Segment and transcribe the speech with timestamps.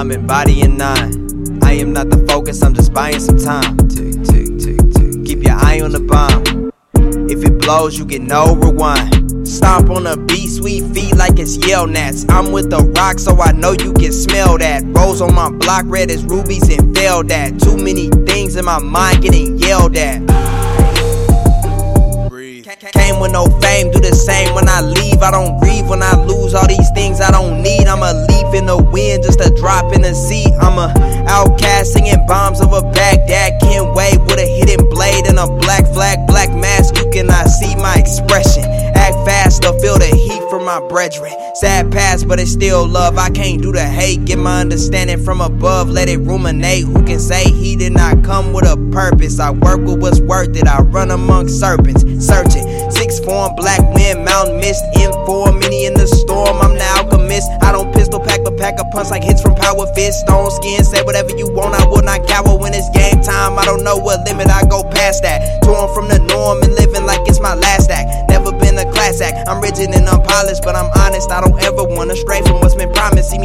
[0.00, 1.60] I'm embodying nine.
[1.62, 3.76] I am not the focus, I'm just buying some time.
[3.86, 5.26] Tick, tick, tick, tick.
[5.26, 6.72] Keep your eye on the bomb.
[7.28, 9.46] If it blows, you get no rewind.
[9.46, 12.24] Stomp on the beat, sweet feet like it's yell nats.
[12.30, 14.84] I'm with the rock, so I know you can smell that.
[14.86, 17.60] Rose on my block, red as rubies and failed that.
[17.60, 20.26] Too many things in my mind getting yelled at.
[22.94, 25.20] Came with no fame, do the same when I leave.
[25.20, 27.86] I don't grieve when I lose all these things I don't need.
[27.86, 30.46] I'm a leaf in the wind, just a drop in the sea.
[30.60, 30.92] I'm a
[31.28, 33.60] outcast singing bombs over Baghdad.
[33.60, 36.96] Can't wait with a hidden blade and a black flag, black mask.
[36.96, 38.64] You cannot see my expression.
[38.94, 41.32] Act fast or feel the heat from my brethren.
[41.54, 43.18] Sad past, but it's still love.
[43.18, 44.24] I can't do the hate.
[44.24, 45.90] Get my understanding from above.
[45.90, 46.84] Let it ruminate.
[46.84, 49.38] Who can say he did not come with a purpose?
[49.40, 50.66] I work with what's worth it.
[50.66, 52.69] I run among serpents, searching.
[53.30, 54.82] Form, black wind, mountain mist.
[54.98, 56.58] In four, many in the storm.
[56.58, 57.46] I'm the alchemist.
[57.62, 60.26] I don't pistol pack, but pack a punch like hits from Power Fist.
[60.26, 61.78] Stone skin, say whatever you want.
[61.78, 63.54] I will not cower when it's game time.
[63.54, 65.62] I don't know what limit I go past that.
[65.62, 68.10] Torn from the norm and living like it's my last act.
[68.34, 69.46] Never been a class act.
[69.46, 71.30] I'm rigid and unpolished, but I'm honest.
[71.30, 72.89] I don't ever wanna stray from what's been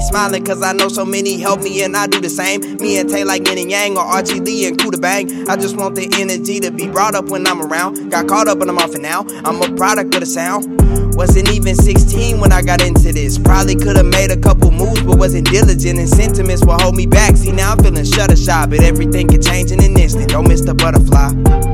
[0.00, 2.60] smiling, cause I know so many help me and I do the same.
[2.76, 5.48] Me and Tay like yin and yang or Archie Lee and Kuda Bang.
[5.48, 8.10] I just want the energy to be brought up when I'm around.
[8.10, 9.24] Got caught up, but I'm off now.
[9.44, 10.80] I'm a product of the sound.
[11.14, 13.38] Wasn't even 16 when I got into this.
[13.38, 15.98] Probably could've made a couple moves, but wasn't diligent.
[15.98, 17.36] And sentiments will hold me back.
[17.36, 20.30] See, now I'm feeling shutter shy, but everything can change in an instant.
[20.30, 21.69] Don't miss the butterfly.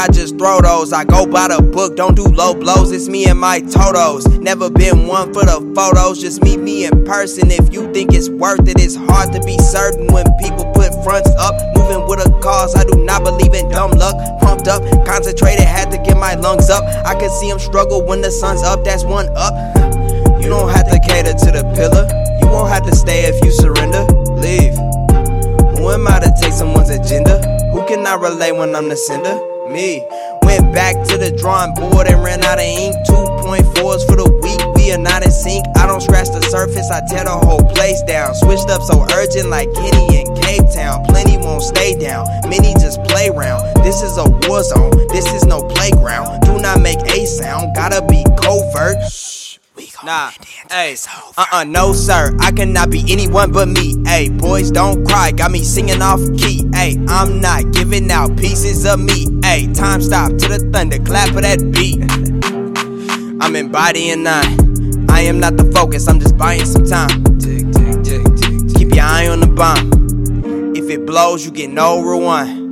[0.00, 0.94] I just throw those.
[0.94, 2.90] I go by the book, don't do low blows.
[2.90, 4.26] It's me and my totos.
[4.40, 7.50] Never been one for the photos, just meet me in person.
[7.50, 11.28] If you think it's worth it, it's hard to be certain when people put fronts
[11.36, 11.52] up.
[11.76, 14.16] Moving with a cause, I do not believe in dumb luck.
[14.40, 16.80] Pumped up, concentrated, had to get my lungs up.
[17.04, 19.52] I can see them struggle when the sun's up, that's one up.
[20.40, 22.08] You don't have to cater to the pillar.
[22.40, 24.08] You won't have to stay if you surrender.
[24.40, 24.72] Leave.
[25.76, 27.36] Who am I to take someone's agenda?
[27.76, 29.49] Who can I relate when I'm the sender?
[29.70, 30.04] Me.
[30.42, 32.96] Went back to the drawing board and ran out of ink.
[33.06, 35.64] 2.4s for the week, we are not in sync.
[35.76, 38.34] I don't scratch the surface, I tear the whole place down.
[38.34, 41.04] Switched up so urgent like Kenny in Cape Town.
[41.06, 43.62] Plenty won't stay down, many just play round.
[43.84, 46.42] This is a war zone, this is no playground.
[46.42, 48.98] Do not make a sound, gotta be covert.
[50.10, 50.32] Nah,
[50.72, 50.96] hey,
[51.38, 53.94] uh uh, no sir, I cannot be anyone but me.
[54.04, 56.68] Hey, boys don't cry, got me singing off key.
[56.74, 59.28] Hey, I'm not giving out pieces of me.
[59.44, 62.02] Hey, time stop to the thunder, clap for that beat.
[63.40, 65.08] I'm embodying nine.
[65.08, 67.22] I am not the focus, I'm just buying some time.
[67.38, 68.76] Tick, tick, tick, tick, tick.
[68.78, 70.74] Keep your eye on the bomb.
[70.74, 72.69] If it blows, you get no rewind.